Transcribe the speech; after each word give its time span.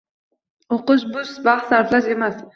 O`qish 0.77 1.05
bu 1.13 1.27
vaqt 1.51 1.71
sarflash 1.75 2.11
emas 2.17 2.43